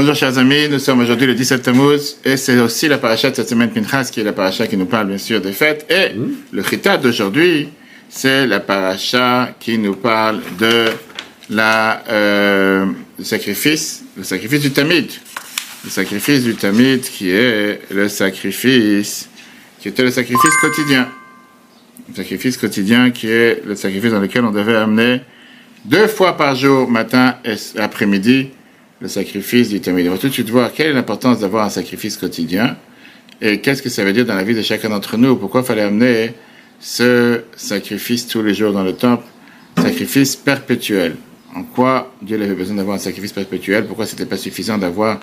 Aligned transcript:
Bonjour 0.00 0.14
chers 0.14 0.38
amis, 0.38 0.68
nous 0.70 0.78
sommes 0.78 1.00
aujourd'hui 1.00 1.26
le 1.26 1.34
17 1.34 1.60
Tammuz 1.60 2.18
et 2.24 2.36
c'est 2.36 2.56
aussi 2.60 2.86
la 2.86 2.98
paracha 2.98 3.30
de 3.30 3.34
cette 3.34 3.48
semaine 3.48 3.70
Pinchas 3.70 4.10
qui 4.12 4.20
est 4.20 4.22
la 4.22 4.32
paracha 4.32 4.68
qui 4.68 4.76
nous 4.76 4.86
parle 4.86 5.08
bien 5.08 5.18
sûr 5.18 5.40
des 5.40 5.50
fêtes. 5.50 5.90
Et 5.90 6.14
le 6.52 6.62
chitat 6.62 6.98
d'aujourd'hui 6.98 7.68
c'est 8.08 8.46
la 8.46 8.60
paracha 8.60 9.56
qui 9.58 9.76
nous 9.76 9.96
parle 9.96 10.38
de 10.56 10.84
la 11.50 12.04
euh, 12.10 12.86
le 13.18 13.24
sacrifice, 13.24 14.04
le 14.16 14.22
sacrifice 14.22 14.60
du 14.60 14.70
Tamid, 14.70 15.10
le 15.82 15.90
sacrifice 15.90 16.44
du 16.44 16.54
Tamid 16.54 17.00
qui 17.00 17.30
est 17.30 17.80
le 17.90 18.08
sacrifice 18.08 19.28
qui 19.80 19.88
était 19.88 20.04
le 20.04 20.12
sacrifice 20.12 20.54
quotidien, 20.60 21.08
le 22.08 22.14
sacrifice 22.14 22.56
quotidien 22.56 23.10
qui 23.10 23.26
est 23.26 23.64
le 23.66 23.74
sacrifice 23.74 24.12
dans 24.12 24.20
lequel 24.20 24.44
on 24.44 24.52
devait 24.52 24.76
amener 24.76 25.22
deux 25.84 26.06
fois 26.06 26.36
par 26.36 26.54
jour, 26.54 26.88
matin 26.88 27.34
et 27.44 27.54
après-midi, 27.80 28.50
le 29.00 29.08
sacrifice 29.08 29.68
du 29.68 29.80
Tamid. 29.80 30.06
On 30.08 30.12
va 30.12 30.18
tout 30.18 30.28
de 30.28 30.32
suite 30.32 30.50
voir 30.50 30.72
quelle 30.72 30.88
est 30.88 30.92
l'importance 30.92 31.40
d'avoir 31.40 31.64
un 31.64 31.70
sacrifice 31.70 32.16
quotidien 32.16 32.76
et 33.40 33.60
qu'est-ce 33.60 33.82
que 33.82 33.88
ça 33.88 34.04
veut 34.04 34.12
dire 34.12 34.26
dans 34.26 34.34
la 34.34 34.42
vie 34.42 34.54
de 34.54 34.62
chacun 34.62 34.88
d'entre 34.88 35.16
nous. 35.16 35.36
Pourquoi 35.36 35.60
il 35.60 35.66
fallait 35.66 35.82
amener 35.82 36.32
ce 36.80 37.42
sacrifice 37.56 38.26
tous 38.26 38.42
les 38.42 38.54
jours 38.54 38.72
dans 38.72 38.84
le 38.84 38.94
temple, 38.94 39.24
sacrifice 39.76 40.36
perpétuel. 40.36 41.16
En 41.54 41.62
quoi 41.62 42.12
Dieu 42.22 42.40
avait 42.40 42.54
besoin 42.54 42.76
d'avoir 42.76 42.96
un 42.96 43.00
sacrifice 43.00 43.32
perpétuel? 43.32 43.86
Pourquoi 43.86 44.06
c'était 44.06 44.26
pas 44.26 44.36
suffisant 44.36 44.78
d'avoir 44.78 45.20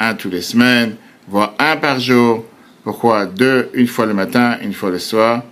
un 0.00 0.14
tous 0.14 0.30
les 0.30 0.42
semaines, 0.42 0.96
voire 1.28 1.54
un 1.58 1.76
par 1.76 2.00
jour? 2.00 2.44
Pourquoi 2.84 3.26
deux, 3.26 3.68
une 3.74 3.86
fois 3.86 4.06
le 4.06 4.14
matin, 4.14 4.58
une 4.62 4.72
fois 4.72 4.90
le 4.90 4.98
soir? 4.98 5.42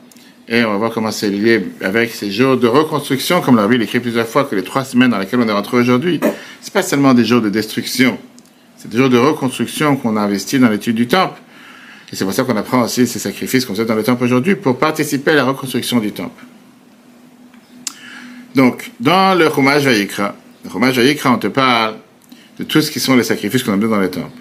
Et 0.48 0.64
on 0.64 0.70
va 0.70 0.76
voir 0.76 0.90
comment 0.92 1.10
c'est 1.10 1.28
lié 1.28 1.66
avec 1.80 2.10
ces 2.10 2.30
jours 2.30 2.56
de 2.56 2.66
reconstruction, 2.66 3.40
comme 3.40 3.56
l'a 3.56 3.66
Bible 3.66 3.82
écrit 3.82 4.00
plusieurs 4.00 4.28
fois, 4.28 4.44
que 4.44 4.54
les 4.54 4.62
trois 4.62 4.84
semaines 4.84 5.10
dans 5.10 5.18
lesquelles 5.18 5.40
on 5.40 5.48
est 5.48 5.52
rentré 5.52 5.76
aujourd'hui, 5.76 6.20
c'est 6.66 6.72
pas 6.72 6.82
seulement 6.82 7.14
des 7.14 7.24
jours 7.24 7.40
de 7.40 7.48
destruction, 7.48 8.18
c'est 8.76 8.90
des 8.90 8.98
jours 8.98 9.08
de 9.08 9.16
reconstruction 9.16 9.94
qu'on 9.94 10.16
a 10.16 10.22
investi 10.22 10.58
dans 10.58 10.68
l'étude 10.68 10.96
du 10.96 11.06
temple. 11.06 11.40
Et 12.12 12.16
c'est 12.16 12.24
pour 12.24 12.34
ça 12.34 12.42
qu'on 12.42 12.56
apprend 12.56 12.82
aussi 12.82 13.06
ces 13.06 13.20
sacrifices 13.20 13.64
qu'on 13.64 13.76
fait 13.76 13.84
dans 13.84 13.94
le 13.94 14.02
temple 14.02 14.24
aujourd'hui 14.24 14.56
pour 14.56 14.76
participer 14.76 15.30
à 15.30 15.34
la 15.36 15.44
reconstruction 15.44 16.00
du 16.00 16.10
temple. 16.10 16.42
Donc, 18.56 18.90
dans 18.98 19.38
le 19.38 19.48
Chumash 19.48 19.84
Vayikra, 19.84 20.34
le 20.64 20.70
Chumash 20.70 20.96
Vayikra, 20.96 21.30
on 21.30 21.38
te 21.38 21.46
parle 21.46 21.98
de 22.58 22.64
tout 22.64 22.80
ce 22.80 22.90
qui 22.90 22.98
sont 22.98 23.14
les 23.14 23.22
sacrifices 23.22 23.62
qu'on 23.62 23.74
a 23.74 23.76
mis 23.76 23.88
dans 23.88 24.00
le 24.00 24.10
temple. 24.10 24.36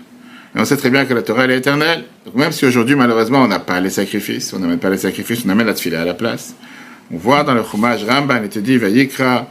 Et 0.55 0.59
on 0.59 0.65
sait 0.65 0.77
très 0.77 0.89
bien 0.89 1.05
que 1.05 1.13
la 1.13 1.21
Torah 1.21 1.43
elle 1.43 1.51
est 1.51 1.57
éternelle. 1.59 2.05
Donc 2.25 2.33
même 2.33 2.51
si 2.51 2.65
aujourd'hui, 2.65 2.95
malheureusement, 2.95 3.43
on 3.43 3.47
n'a 3.47 3.59
pas 3.59 3.79
les 3.79 3.91
sacrifices, 3.91 4.51
on 4.51 4.57
n'amène 4.57 4.79
pas 4.79 4.89
les 4.89 4.97
sacrifices, 4.97 5.43
on 5.45 5.49
amène 5.49 5.67
la 5.67 5.75
tefila 5.75 6.01
à 6.01 6.05
la 6.05 6.15
place. 6.15 6.55
On 7.11 7.17
voit 7.17 7.43
dans 7.43 7.53
le 7.53 7.61
Chumash 7.63 8.03
Ramban, 8.03 8.41
il 8.41 8.49
te 8.49 8.57
dit, 8.57 8.77
Vayikra, 8.77 9.47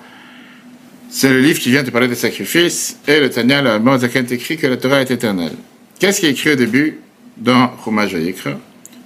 c'est 1.14 1.30
le 1.30 1.38
livre 1.38 1.60
qui 1.60 1.70
vient 1.70 1.84
te 1.84 1.90
parler 1.90 2.08
des 2.08 2.16
sacrifices, 2.16 2.98
et 3.06 3.20
le 3.20 3.30
Tanya, 3.30 3.62
le 3.62 3.70
Allemand 3.70 3.96
Zaken 3.96 4.26
écrit 4.32 4.56
que 4.56 4.66
la 4.66 4.76
Torah 4.76 5.00
est 5.00 5.12
éternelle. 5.12 5.52
Qu'est-ce 6.00 6.18
qui 6.18 6.26
est 6.26 6.30
écrit 6.30 6.50
au 6.50 6.56
début 6.56 6.98
dans 7.36 7.70
Chumash 7.84 8.12
Vayikra? 8.12 8.58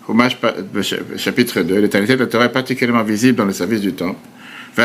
Chumash 0.06 0.38
chapitre 1.18 1.60
2, 1.60 1.80
l'éternité 1.80 2.16
de 2.16 2.20
la 2.20 2.26
Torah 2.26 2.46
est 2.46 2.48
particulièrement 2.48 3.02
visible 3.02 3.36
dans 3.36 3.44
le 3.44 3.52
service 3.52 3.82
du 3.82 3.92
temple. 3.92 4.16
Ils 4.78 4.84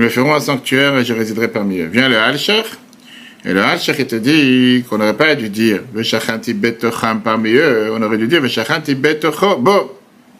me 0.00 0.08
feront 0.08 0.34
un 0.34 0.40
sanctuaire 0.40 0.96
et 0.96 1.04
je 1.04 1.12
résiderai 1.12 1.48
parmi 1.48 1.80
eux. 1.80 1.90
Vient 1.92 2.08
le 2.08 2.16
Halchach, 2.16 2.64
et 3.44 3.52
le 3.52 3.62
Halchach 3.62 3.98
te 4.06 4.16
dit 4.16 4.82
qu'on 4.88 4.96
n'aurait 4.96 5.12
pas 5.12 5.34
dû 5.34 5.50
dire 5.50 5.80
Veshachanti 5.92 6.54
betocham 6.54 7.20
parmi 7.20 7.52
eux, 7.52 7.90
on 7.92 8.00
aurait 8.00 8.16
dû 8.16 8.28
dire 8.28 8.40
Veshachanti 8.40 8.94
betocho, 8.94 9.58
bon, 9.58 9.90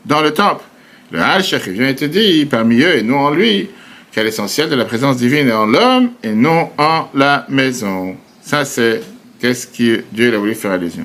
dans 0.07 0.23
le 0.23 0.31
temple. 0.31 0.65
Le 1.13 1.21
Halchach 1.21 1.69
vient 1.69 1.89
et 1.89 1.95
te 1.95 2.07
dit 2.07 2.47
parmi 2.47 2.81
eux 2.81 2.97
et 2.97 3.03
non 3.03 3.19
en 3.19 3.31
lui, 3.31 3.69
qu'est 4.17 4.25
l'essentiel 4.25 4.71
de 4.71 4.75
la 4.75 4.87
présence 4.87 5.19
divine 5.19 5.47
est 5.47 5.53
en 5.53 5.67
l'homme 5.67 6.13
et 6.23 6.31
non 6.31 6.71
en 6.79 7.11
la 7.13 7.45
maison. 7.51 8.17
Ça, 8.41 8.65
c'est 8.65 9.03
qu'est-ce 9.39 9.67
que 9.67 10.05
Dieu 10.11 10.35
a 10.35 10.39
voulu 10.39 10.55
faire 10.55 10.71
allusion. 10.71 11.05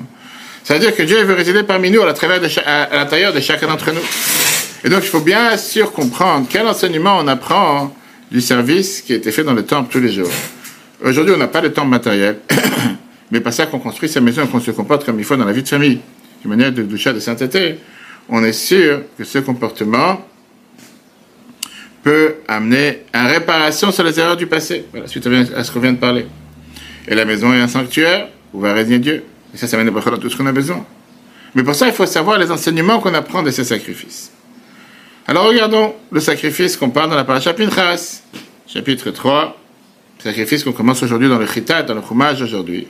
C'est-à-dire 0.64 0.96
que 0.96 1.02
Dieu 1.02 1.22
veut 1.22 1.34
résider 1.34 1.62
parmi 1.62 1.90
nous 1.90 2.00
à 2.00 2.06
l'intérieur 2.06 2.40
de, 2.40 2.48
à 2.64 2.96
l'intérieur 2.96 3.34
de 3.34 3.40
chacun 3.40 3.66
d'entre 3.66 3.92
nous. 3.92 4.00
Et 4.82 4.88
donc, 4.88 5.00
il 5.02 5.08
faut 5.08 5.20
bien 5.20 5.58
sûr 5.58 5.92
comprendre 5.92 6.46
quel 6.48 6.66
enseignement 6.66 7.18
on 7.18 7.28
apprend 7.28 7.94
du 8.30 8.40
service 8.40 9.02
qui 9.02 9.12
a 9.12 9.16
été 9.16 9.30
fait 9.30 9.44
dans 9.44 9.52
le 9.52 9.66
temple 9.66 9.92
tous 9.92 10.00
les 10.00 10.10
jours. 10.10 10.30
Aujourd'hui, 11.04 11.34
on 11.34 11.38
n'a 11.38 11.48
pas 11.48 11.60
de 11.60 11.68
temple 11.68 11.88
matériel, 11.88 12.38
mais 13.30 13.40
pas 13.40 13.52
ça 13.52 13.66
qu'on 13.66 13.78
construit 13.78 14.08
sa 14.08 14.22
maison 14.22 14.44
et 14.44 14.48
qu'on 14.48 14.60
se 14.60 14.70
comporte 14.70 15.04
comme 15.04 15.18
il 15.18 15.26
faut 15.26 15.36
dans 15.36 15.44
la 15.44 15.52
vie 15.52 15.62
de 15.62 15.68
famille, 15.68 16.00
d'une 16.40 16.48
manière 16.48 16.72
de 16.72 16.82
doucha 16.82 17.12
de 17.12 17.20
sainteté. 17.20 17.74
On 18.30 18.42
est 18.42 18.54
sûr 18.54 19.02
que 19.18 19.24
ce 19.24 19.38
comportement 19.40 20.26
peut 22.02 22.34
amener 22.48 23.00
à 23.12 23.26
réparation 23.26 23.92
sur 23.92 24.04
les 24.04 24.18
erreurs 24.18 24.36
du 24.36 24.46
passé. 24.46 24.84
Voilà, 24.90 25.06
suite 25.06 25.26
à 25.54 25.64
ce 25.64 25.70
qu'on 25.70 25.80
vient 25.80 25.92
de 25.92 25.98
parler. 25.98 26.26
Et 27.08 27.14
la 27.14 27.24
maison 27.24 27.52
est 27.52 27.60
un 27.60 27.68
sanctuaire 27.68 28.28
où 28.52 28.60
va 28.60 28.72
régner 28.72 28.98
Dieu. 28.98 29.24
Et 29.54 29.56
ça, 29.56 29.66
ça 29.66 29.76
mène 29.76 29.88
à 29.88 30.18
tout 30.18 30.30
ce 30.30 30.36
qu'on 30.36 30.46
a 30.46 30.52
besoin. 30.52 30.84
Mais 31.54 31.62
pour 31.62 31.74
ça, 31.74 31.86
il 31.86 31.92
faut 31.92 32.06
savoir 32.06 32.38
les 32.38 32.50
enseignements 32.50 32.98
qu'on 33.00 33.14
apprend 33.14 33.42
de 33.42 33.50
ces 33.50 33.64
sacrifices. 33.64 34.32
Alors 35.26 35.46
regardons 35.46 35.94
le 36.10 36.20
sacrifice 36.20 36.76
qu'on 36.76 36.90
parle 36.90 37.10
dans 37.10 37.16
la 37.16 37.24
paracha 37.24 37.54
Pinchas, 37.54 38.22
chapitre 38.66 39.10
3, 39.10 39.56
sacrifice 40.18 40.64
qu'on 40.64 40.72
commence 40.72 41.02
aujourd'hui 41.02 41.28
dans 41.28 41.38
le 41.38 41.46
Chitat, 41.46 41.82
dans 41.82 41.94
le 41.94 42.02
Chumash 42.02 42.40
aujourd'hui. 42.40 42.88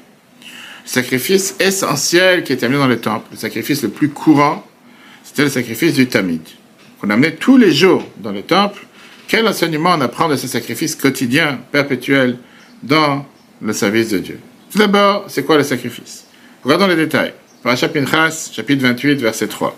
Sacrifice 0.84 1.56
essentiel 1.60 2.42
qui 2.42 2.52
est 2.52 2.64
amené 2.64 2.78
dans 2.78 2.86
le 2.86 2.98
temple, 2.98 3.26
le 3.32 3.36
sacrifice 3.36 3.82
le 3.82 3.90
plus 3.90 4.08
courant, 4.08 4.66
c'était 5.22 5.44
le 5.44 5.50
sacrifice 5.50 5.94
du 5.94 6.06
Tamid, 6.08 6.40
qu'on 7.00 7.10
amenait 7.10 7.32
tous 7.32 7.56
les 7.56 7.72
jours 7.72 8.04
dans 8.18 8.32
le 8.32 8.42
temple. 8.42 8.86
Quel 9.28 9.46
enseignement 9.46 9.94
on 9.96 10.00
apprend 10.00 10.28
de 10.28 10.36
ce 10.36 10.46
sacrifice 10.46 10.94
quotidien, 10.94 11.60
perpétuel, 11.70 12.36
dans 12.82 13.24
le 13.60 13.72
service 13.72 14.10
de 14.10 14.18
Dieu? 14.18 14.38
Tout 14.70 14.78
d'abord, 14.78 15.24
c'est 15.28 15.44
quoi 15.44 15.56
le 15.56 15.62
sacrifice? 15.62 16.24
Regardons 16.64 16.86
les 16.86 16.96
détails. 16.96 17.34
Pinchas, 17.62 18.50
chapitre 18.52 18.82
28, 18.82 19.20
verset 19.20 19.46
3. 19.46 19.76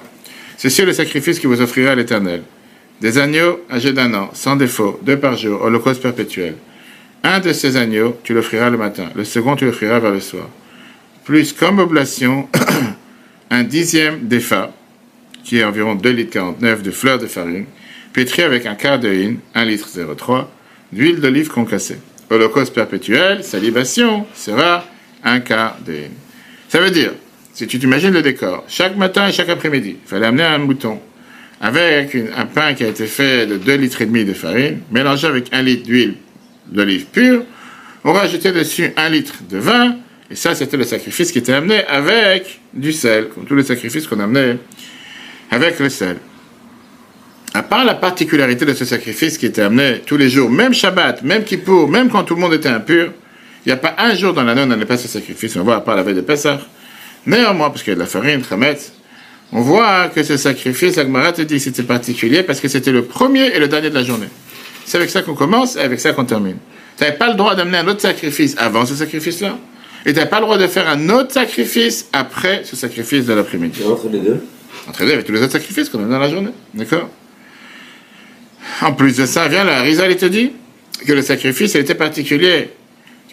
C'est 0.56 0.70
sur 0.70 0.86
le 0.86 0.92
sacrifice 0.92 1.38
que 1.38 1.46
vous 1.46 1.60
offrirez 1.60 1.90
à 1.90 1.94
l'Éternel. 1.94 2.42
Des 3.00 3.18
agneaux 3.18 3.60
âgés 3.70 3.92
d'un 3.92 4.14
an, 4.14 4.30
sans 4.32 4.56
défaut, 4.56 4.98
deux 5.02 5.18
par 5.18 5.36
jour, 5.36 5.60
holocauste 5.62 6.00
perpétuel. 6.00 6.54
Un 7.22 7.40
de 7.40 7.52
ces 7.52 7.76
agneaux, 7.76 8.18
tu 8.22 8.34
l'offriras 8.34 8.70
le 8.70 8.78
matin. 8.78 9.10
Le 9.14 9.24
second, 9.24 9.56
tu 9.56 9.64
l'offriras 9.64 9.98
vers 9.98 10.12
le 10.12 10.20
soir. 10.20 10.48
Plus 11.24 11.52
comme 11.52 11.78
oblation, 11.78 12.48
un 13.50 13.64
dixième 13.64 14.28
d'EPHA, 14.28 14.72
qui 15.42 15.58
est 15.58 15.64
environ 15.64 15.94
2 15.94 16.10
litres 16.10 16.32
49 16.32 16.82
de 16.82 16.90
fleurs 16.90 17.18
de 17.18 17.26
farine, 17.26 17.66
pétri 18.14 18.42
avec 18.42 18.64
un 18.64 18.76
quart 18.76 18.98
de 18.98 19.12
hin, 19.12 19.34
1 19.54 19.64
litre 19.66 19.88
03, 20.16 20.50
d'huile 20.92 21.20
d'olive 21.20 21.48
concassée. 21.48 21.98
Holocauste 22.30 22.72
perpétuel, 22.72 23.44
sa 23.44 23.58
libation 23.58 24.24
sera 24.34 24.86
un 25.22 25.40
quart 25.40 25.76
de 25.84 25.92
hin. 25.92 26.10
Ça 26.68 26.80
veut 26.80 26.90
dire, 26.90 27.12
si 27.52 27.66
tu 27.66 27.78
t'imagines 27.78 28.12
le 28.12 28.22
décor, 28.22 28.64
chaque 28.68 28.96
matin 28.96 29.28
et 29.28 29.32
chaque 29.32 29.48
après-midi, 29.50 29.96
il 30.02 30.08
fallait 30.08 30.26
amener 30.26 30.44
un 30.44 30.58
mouton 30.58 31.00
avec 31.60 32.16
un 32.36 32.46
pain 32.46 32.74
qui 32.74 32.84
a 32.84 32.88
été 32.88 33.06
fait 33.06 33.46
de 33.46 33.56
2 33.56 33.74
litres 33.74 34.00
et 34.02 34.06
demi 34.06 34.24
de 34.24 34.32
farine, 34.32 34.80
mélangé 34.90 35.26
avec 35.26 35.52
un 35.52 35.62
litre 35.62 35.84
d'huile 35.84 36.14
d'olive 36.66 37.06
pure. 37.06 37.44
On 38.04 38.12
rajoutait 38.12 38.52
dessus 38.52 38.92
un 38.96 39.08
litre 39.08 39.34
de 39.48 39.58
vin, 39.58 39.96
et 40.30 40.36
ça, 40.36 40.54
c'était 40.54 40.76
le 40.76 40.84
sacrifice 40.84 41.32
qui 41.32 41.38
était 41.38 41.52
amené 41.52 41.84
avec 41.84 42.60
du 42.72 42.92
sel, 42.92 43.28
comme 43.28 43.44
tous 43.44 43.56
les 43.56 43.64
sacrifices 43.64 44.06
qu'on 44.06 44.20
amenait 44.20 44.58
avec 45.50 45.78
le 45.80 45.88
sel. 45.88 46.16
À 47.56 47.62
part 47.62 47.84
la 47.84 47.94
particularité 47.94 48.66
de 48.66 48.74
ce 48.74 48.84
sacrifice 48.84 49.38
qui 49.38 49.46
était 49.46 49.62
amené 49.62 50.00
tous 50.04 50.16
les 50.16 50.28
jours, 50.28 50.50
même 50.50 50.74
Shabbat, 50.74 51.22
même 51.22 51.44
Kippour, 51.44 51.88
même 51.88 52.10
quand 52.10 52.24
tout 52.24 52.34
le 52.34 52.40
monde 52.40 52.52
était 52.52 52.68
impur, 52.68 53.12
il 53.64 53.68
n'y 53.68 53.72
a 53.72 53.76
pas 53.76 53.94
un 53.96 54.12
jour 54.16 54.34
dans 54.34 54.42
l'année 54.42 54.62
où 54.62 54.64
on 54.64 54.66
n'allait 54.66 54.84
pas 54.84 54.96
ce 54.96 55.06
sacrifice. 55.06 55.54
On 55.56 55.62
voit 55.62 55.76
à 55.76 55.80
part 55.80 55.94
la 55.94 56.02
veille 56.02 56.16
de 56.16 56.20
Pessah, 56.20 56.60
Néanmoins, 57.26 57.70
parce 57.70 57.82
qu'il 57.82 57.92
y 57.92 57.92
a 57.92 57.94
de 57.94 58.00
la 58.00 58.06
farine, 58.06 58.42
Khametz, 58.42 58.92
on 59.52 59.60
voit 59.60 60.08
que 60.08 60.22
ce 60.24 60.36
sacrifice, 60.36 60.98
Agmarat 60.98 61.32
te 61.32 61.42
dit 61.42 61.60
c'était 61.60 61.84
particulier 61.84 62.42
parce 62.42 62.60
que 62.60 62.66
c'était 62.68 62.90
le 62.90 63.04
premier 63.04 63.46
et 63.54 63.60
le 63.60 63.68
dernier 63.68 63.88
de 63.88 63.94
la 63.94 64.02
journée. 64.02 64.28
C'est 64.84 64.98
avec 64.98 65.08
ça 65.08 65.22
qu'on 65.22 65.34
commence 65.34 65.76
et 65.76 65.80
avec 65.80 66.00
ça 66.00 66.12
qu'on 66.12 66.24
termine. 66.24 66.56
Tu 66.98 67.04
n'avais 67.04 67.16
pas 67.16 67.28
le 67.28 67.34
droit 67.34 67.54
d'amener 67.54 67.78
un 67.78 67.86
autre 67.86 68.00
sacrifice 68.00 68.56
avant 68.58 68.84
ce 68.84 68.94
sacrifice-là. 68.94 69.56
Et 70.04 70.10
tu 70.10 70.16
n'avais 70.16 70.28
pas 70.28 70.40
le 70.40 70.46
droit 70.46 70.58
de 70.58 70.66
faire 70.66 70.88
un 70.88 71.08
autre 71.08 71.32
sacrifice 71.32 72.08
après 72.12 72.62
ce 72.64 72.76
sacrifice 72.76 73.24
de 73.26 73.32
l'après-midi. 73.32 73.80
Entre 73.88 74.08
les 74.08 74.18
deux 74.18 74.40
Entre 74.88 75.00
les 75.02 75.06
deux, 75.06 75.12
avec 75.14 75.26
tous 75.26 75.32
les 75.32 75.40
autres 75.40 75.52
sacrifices 75.52 75.88
qu'on 75.88 76.04
a 76.04 76.08
dans 76.08 76.18
la 76.18 76.28
journée. 76.28 76.50
D'accord? 76.74 77.08
En 78.84 78.92
plus 78.92 79.16
de 79.16 79.24
ça, 79.24 79.48
vient 79.48 79.64
la 79.64 79.80
Rizal, 79.80 80.10
il 80.10 80.18
te 80.18 80.26
dit 80.26 80.52
que 81.06 81.12
le 81.14 81.22
sacrifice, 81.22 81.74
était 81.74 81.94
particulier. 81.94 82.68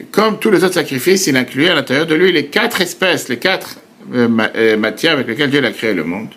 Comme 0.09 0.39
tous 0.39 0.50
les 0.50 0.63
autres 0.63 0.75
sacrifices, 0.75 1.27
il 1.27 1.36
incluait 1.36 1.68
à 1.68 1.75
l'intérieur 1.75 2.07
de 2.07 2.15
lui 2.15 2.31
les 2.31 2.45
quatre 2.45 2.80
espèces, 2.80 3.27
les 3.27 3.36
quatre 3.36 3.75
euh, 4.13 4.30
euh, 4.56 4.77
matières 4.77 5.12
avec 5.13 5.27
lesquelles 5.27 5.50
Dieu 5.50 5.63
a 5.63 5.71
créé 5.71 5.94
le 5.94 6.06
monde. 6.06 6.30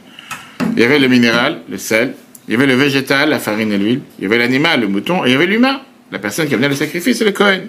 Il 0.77 0.83
y 0.83 0.85
avait 0.85 0.99
le 0.99 1.07
minéral, 1.07 1.61
le 1.71 1.79
sel, 1.79 2.15
il 2.49 2.55
y 2.55 2.57
avait 2.57 2.67
le 2.67 2.75
végétal, 2.75 3.31
la 3.31 3.39
farine 3.39 3.71
et 3.71 3.79
l'huile, 3.79 4.01
il 4.19 4.25
y 4.25 4.27
avait 4.27 4.39
l'animal, 4.39 4.81
le 4.81 4.89
mouton, 4.89 5.25
et 5.25 5.29
il 5.29 5.33
y 5.33 5.37
avait 5.37 5.47
l'humain, 5.47 5.81
la 6.11 6.19
personne 6.19 6.49
qui 6.49 6.55
amenait 6.55 6.69
le 6.69 6.75
sacrifice, 6.75 7.23
le 7.23 7.31
Cohen. 7.31 7.61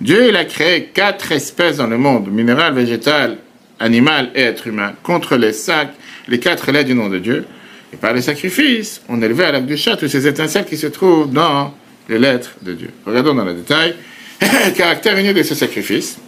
Dieu, 0.00 0.28
il 0.30 0.36
a 0.36 0.46
créé 0.46 0.84
quatre 0.94 1.30
espèces 1.30 1.76
dans 1.76 1.88
le 1.88 1.98
monde, 1.98 2.32
minéral, 2.32 2.72
végétal, 2.72 3.36
animal 3.78 4.30
et 4.34 4.40
être 4.40 4.66
humain, 4.66 4.94
contre 5.02 5.36
les 5.36 5.52
cinq, 5.52 5.90
les 6.26 6.40
quatre 6.40 6.72
lettres 6.72 6.88
du 6.88 6.94
nom 6.94 7.10
de 7.10 7.18
Dieu. 7.18 7.44
Et 7.92 7.96
par 7.96 8.12
les 8.12 8.22
sacrifices, 8.22 9.02
on 9.08 9.20
élevait 9.20 9.44
à 9.44 9.52
l'acte 9.52 9.66
du 9.66 9.76
chat 9.76 9.96
tous 9.96 10.08
ces 10.08 10.26
étincelles 10.26 10.64
qui 10.64 10.76
se 10.76 10.86
trouvent 10.86 11.32
dans 11.32 11.74
les 12.08 12.18
lettres 12.18 12.52
de 12.62 12.72
Dieu. 12.72 12.90
Regardons 13.04 13.34
dans 13.34 13.44
le 13.44 13.54
détail. 13.54 13.94
le 14.40 14.70
caractère 14.72 15.16
unique 15.18 15.34
de 15.34 15.42
ce 15.42 15.54
sacrifice, 15.54 16.18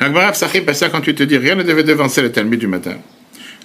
Agmara 0.00 0.32
Psachim, 0.32 0.64
ça 0.72 0.88
quand 0.88 1.00
tu 1.00 1.14
te 1.14 1.22
dis 1.22 1.36
rien 1.36 1.54
ne 1.54 1.62
devait 1.62 1.84
devancer 1.84 2.22
le 2.22 2.32
Talmud 2.32 2.58
du 2.58 2.66
matin. 2.66 2.96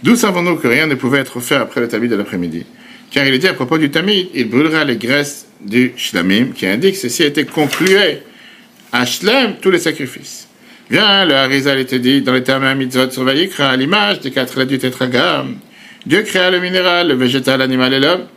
D'où 0.03 0.15
savons-nous 0.15 0.57
que 0.57 0.67
rien 0.67 0.85
ne 0.85 0.95
pouvait 0.95 1.19
être 1.19 1.37
offert 1.37 1.61
après 1.61 1.81
le 1.81 1.87
Talmud 1.87 2.11
de 2.11 2.15
l'après-midi? 2.15 2.65
Car 3.09 3.25
il 3.25 3.33
est 3.33 3.39
dit 3.39 3.47
à 3.47 3.53
propos 3.53 3.77
du 3.77 3.89
Talmud, 3.89 4.27
il 4.33 4.49
brûlera 4.49 4.83
les 4.83 4.97
graisses 4.97 5.47
du 5.61 5.93
Shlamim, 5.95 6.51
qui 6.53 6.67
indique 6.67 6.95
ceci 6.95 7.23
a 7.23 7.27
été 7.27 7.45
conclué 7.45 8.19
à 8.91 9.05
Shlam 9.05 9.55
tous 9.61 9.71
les 9.71 9.79
sacrifices. 9.79 10.47
Viens, 10.89 11.25
le 11.25 11.33
Harizal 11.33 11.85
te 11.85 11.95
dit, 11.95 12.21
dans 12.21 12.33
les 12.33 12.43
termes 12.43 12.71
mitzvot 12.75 13.09
sur 13.09 13.27
à 13.27 13.75
l'image 13.75 14.19
des 14.19 14.31
quatre 14.31 14.57
lettres 14.59 14.71
du 14.71 14.77
tétragramme, 14.77 15.57
Dieu 16.07 16.21
créa 16.21 16.49
le 16.49 16.61
minéral, 16.61 17.09
le 17.09 17.15
végétal, 17.15 17.59
l'animal 17.59 17.93
et 17.93 17.99
l'homme. 17.99 18.27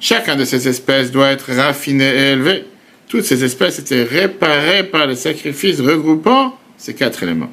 Chacun 0.00 0.34
de 0.34 0.44
ces 0.44 0.66
espèces 0.66 1.12
doit 1.12 1.30
être 1.30 1.52
raffiné 1.52 2.04
et 2.04 2.32
élevé. 2.32 2.64
Toutes 3.08 3.24
ces 3.24 3.44
espèces 3.44 3.78
étaient 3.78 4.02
réparées 4.02 4.82
par 4.82 5.06
les 5.06 5.14
sacrifices 5.14 5.80
regroupant 5.80 6.58
ces 6.76 6.92
quatre 6.94 7.22
éléments. 7.22 7.52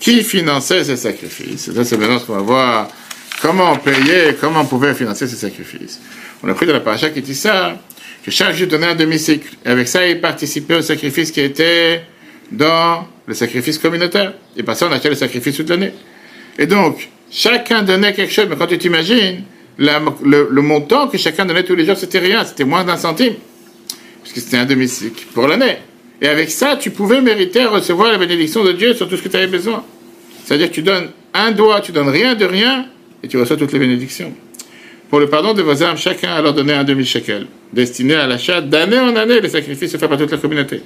Qui 0.00 0.22
finançait 0.22 0.84
ces 0.84 0.96
sacrifices? 0.96 1.70
Ça, 1.70 1.84
c'est 1.84 1.98
maintenant 1.98 2.18
ce 2.18 2.24
qu'on 2.24 2.36
va 2.36 2.40
voir. 2.40 2.88
Comment 3.42 3.72
on 3.72 3.76
payait, 3.76 4.34
comment 4.40 4.62
on 4.62 4.64
pouvait 4.64 4.94
financer 4.94 5.26
ces 5.26 5.36
sacrifices? 5.36 6.00
On 6.42 6.48
a 6.48 6.54
pris 6.54 6.64
de 6.64 6.72
la 6.72 6.80
paracha 6.80 7.10
qui 7.10 7.20
dit 7.20 7.34
ça, 7.34 7.78
que 8.24 8.30
chaque 8.30 8.54
juif 8.54 8.68
donnait 8.68 8.86
un 8.86 8.94
demi-cycle. 8.94 9.48
Et 9.66 9.68
avec 9.68 9.86
ça, 9.86 10.06
il 10.06 10.18
participait 10.22 10.76
au 10.76 10.82
sacrifice 10.82 11.30
qui 11.30 11.42
était 11.42 12.02
dans 12.50 13.06
le 13.26 13.34
sacrifice 13.34 13.76
communautaire. 13.76 14.32
Et 14.56 14.62
par 14.62 14.76
ça, 14.76 14.86
on 14.88 14.92
achetait 14.92 15.10
le 15.10 15.14
sacrifice 15.14 15.56
toute 15.56 15.68
l'année. 15.68 15.92
Et 16.58 16.66
donc, 16.66 17.10
chacun 17.30 17.82
donnait 17.82 18.12
quelque 18.12 18.32
chose. 18.32 18.46
Mais 18.48 18.56
quand 18.56 18.66
tu 18.66 18.78
t'imagines, 18.78 19.42
le, 19.78 20.60
montant 20.60 21.08
que 21.08 21.18
chacun 21.18 21.46
donnait 21.46 21.64
tous 21.64 21.74
les 21.74 21.84
jours, 21.84 21.96
c'était 21.96 22.18
rien. 22.18 22.44
C'était 22.44 22.64
moins 22.64 22.84
d'un 22.84 22.96
centime. 22.96 23.34
Parce 24.20 24.32
que 24.32 24.40
c'était 24.40 24.58
un 24.58 24.66
demi-cycle 24.66 25.24
pour 25.34 25.46
l'année. 25.46 25.78
Et 26.20 26.26
avec 26.26 26.50
ça, 26.50 26.76
tu 26.76 26.90
pouvais 26.90 27.20
mériter 27.20 27.60
à 27.60 27.68
recevoir 27.68 28.10
la 28.10 28.18
bénédiction 28.18 28.64
de 28.64 28.72
Dieu 28.72 28.94
sur 28.94 29.08
tout 29.08 29.16
ce 29.16 29.22
que 29.22 29.28
tu 29.28 29.36
avais 29.36 29.46
besoin. 29.46 29.84
C'est-à-dire 30.44 30.68
que 30.68 30.74
tu 30.74 30.82
donnes 30.82 31.10
un 31.34 31.52
doigt, 31.52 31.80
tu 31.80 31.92
donnes 31.92 32.08
rien 32.08 32.34
de 32.34 32.44
rien, 32.44 32.86
et 33.22 33.28
tu 33.28 33.36
reçois 33.36 33.56
toutes 33.56 33.72
les 33.72 33.78
bénédictions. 33.78 34.32
Pour 35.10 35.20
le 35.20 35.28
pardon 35.28 35.54
de 35.54 35.62
vos 35.62 35.82
âmes, 35.82 35.96
chacun 35.96 36.32
a 36.32 36.42
leur 36.42 36.54
donné 36.54 36.74
un 36.74 36.84
demi-shekel, 36.84 37.46
destiné 37.72 38.14
à 38.14 38.26
l'achat 38.26 38.60
d'année 38.60 38.98
en 38.98 39.14
année. 39.16 39.40
Les 39.40 39.48
sacrifices 39.48 39.96
font 39.96 40.08
par 40.08 40.18
toute 40.18 40.30
la 40.30 40.38
communauté. 40.38 40.82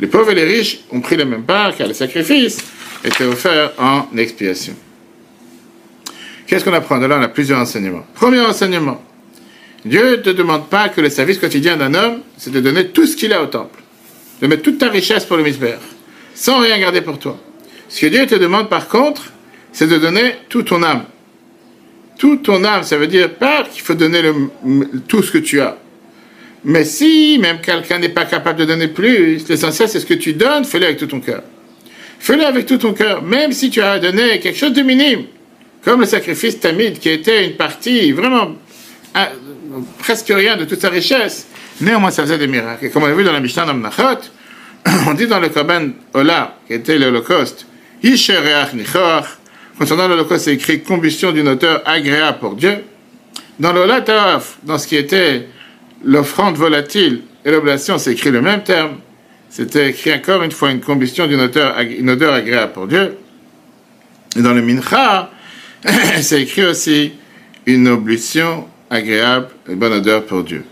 Les 0.00 0.06
pauvres 0.06 0.32
et 0.32 0.34
les 0.34 0.44
riches 0.44 0.80
ont 0.90 1.00
pris 1.00 1.16
la 1.16 1.24
même 1.24 1.44
part, 1.44 1.74
car 1.76 1.86
les 1.86 1.94
sacrifices 1.94 2.58
étaient 3.04 3.24
offerts 3.24 3.72
en 3.78 4.06
expiation. 4.16 4.74
Qu'est-ce 6.46 6.64
qu'on 6.64 6.72
apprend 6.72 6.98
de 6.98 7.06
là? 7.06 7.18
On 7.18 7.22
a 7.22 7.28
plusieurs 7.28 7.58
enseignements. 7.58 8.04
Premier 8.14 8.40
enseignement. 8.40 9.02
Dieu 9.84 10.12
ne 10.12 10.16
te 10.16 10.30
demande 10.30 10.68
pas 10.68 10.88
que 10.88 11.00
le 11.00 11.10
service 11.10 11.38
quotidien 11.38 11.76
d'un 11.76 11.94
homme, 11.94 12.20
c'est 12.36 12.52
de 12.52 12.60
donner 12.60 12.88
tout 12.88 13.06
ce 13.06 13.16
qu'il 13.16 13.32
a 13.32 13.42
au 13.42 13.46
temple 13.46 13.84
de 14.40 14.46
mettre 14.46 14.62
toute 14.62 14.78
ta 14.78 14.88
richesse 14.88 15.24
pour 15.24 15.36
le 15.36 15.42
misbère, 15.42 15.78
sans 16.34 16.60
rien 16.60 16.78
garder 16.78 17.00
pour 17.00 17.18
toi. 17.18 17.38
Ce 17.88 18.00
que 18.00 18.06
Dieu 18.06 18.26
te 18.26 18.34
demande 18.34 18.68
par 18.68 18.88
contre, 18.88 19.32
c'est 19.72 19.86
de 19.86 19.98
donner 19.98 20.34
toute 20.48 20.66
ton 20.66 20.82
âme. 20.82 21.04
Toute 22.18 22.44
ton 22.44 22.64
âme, 22.64 22.82
ça 22.82 22.96
veut 22.96 23.06
dire 23.06 23.32
pas 23.34 23.64
qu'il 23.64 23.82
faut 23.82 23.94
donner 23.94 24.20
tout 25.08 25.22
ce 25.22 25.32
que 25.32 25.38
tu 25.38 25.60
as. 25.60 25.78
Mais 26.64 26.84
si 26.84 27.38
même 27.40 27.60
quelqu'un 27.60 27.98
n'est 27.98 28.08
pas 28.08 28.24
capable 28.24 28.58
de 28.58 28.64
donner 28.64 28.88
plus, 28.88 29.46
l'essentiel 29.48 29.88
c'est 29.88 30.00
ce 30.00 30.06
que 30.06 30.14
tu 30.14 30.32
donnes, 30.32 30.64
fais-le 30.64 30.86
avec 30.86 30.98
tout 30.98 31.06
ton 31.06 31.20
cœur. 31.20 31.42
Fais-le 32.18 32.44
avec 32.44 32.66
tout 32.66 32.78
ton 32.78 32.94
cœur, 32.94 33.22
même 33.22 33.52
si 33.52 33.68
tu 33.68 33.80
as 33.82 33.98
donné 33.98 34.40
quelque 34.40 34.58
chose 34.58 34.72
de 34.72 34.82
minime, 34.82 35.24
comme 35.84 36.00
le 36.00 36.06
sacrifice 36.06 36.60
tamide 36.60 36.98
qui 36.98 37.10
était 37.10 37.46
une 37.46 37.56
partie 37.56 38.12
vraiment 38.12 38.56
ah, 39.14 39.30
presque 39.98 40.32
rien 40.34 40.56
de 40.56 40.64
toute 40.64 40.80
sa 40.80 40.88
richesse. 40.88 41.46
Néanmoins, 41.80 42.10
ça 42.10 42.22
faisait 42.22 42.38
des 42.38 42.46
miracles. 42.46 42.86
Et 42.86 42.90
comme 42.90 43.02
on 43.02 43.06
a 43.06 43.12
vu 43.12 43.24
dans 43.24 43.32
la 43.32 43.40
Mishnah 43.40 43.66
Namnachot, 43.66 44.30
on 45.08 45.14
dit 45.14 45.26
dans 45.26 45.40
le 45.40 45.48
Korban 45.48 45.88
Ola, 46.14 46.58
qui 46.66 46.74
était 46.74 46.98
l'Holocauste, 46.98 47.66
concernant 49.78 50.08
l'Holocauste, 50.08 50.44
c'est 50.44 50.54
écrit 50.54 50.82
combustion 50.82 51.32
d'une 51.32 51.48
hauteur 51.48 51.82
agréable 51.84 52.38
pour 52.38 52.54
Dieu. 52.54 52.84
Dans 53.58 53.72
l'Ola 53.72 54.00
Taof, 54.00 54.58
dans 54.64 54.78
ce 54.78 54.86
qui 54.86 54.96
était 54.96 55.46
l'offrande 56.04 56.56
volatile 56.56 57.22
et 57.44 57.50
l'oblation, 57.50 57.98
c'est 57.98 58.12
écrit 58.12 58.30
le 58.30 58.40
même 58.40 58.62
terme. 58.62 58.96
C'était 59.48 59.90
écrit 59.90 60.12
encore 60.12 60.42
une 60.42 60.50
fois 60.50 60.70
une 60.70 60.80
combustion 60.80 61.26
d'une 61.26 61.40
odeur, 61.40 61.78
une 61.80 62.10
odeur 62.10 62.34
agréable 62.34 62.72
pour 62.72 62.88
Dieu. 62.88 63.16
Et 64.36 64.42
dans 64.42 64.52
le 64.52 64.62
Mincha, 64.62 65.30
c'est 66.22 66.42
écrit 66.42 66.64
aussi 66.64 67.12
une 67.66 67.88
oblution 67.88 68.66
agréable 68.90 69.48
et 69.68 69.74
bonne 69.74 69.92
odeur 69.92 70.24
pour 70.24 70.42
Dieu. 70.44 70.64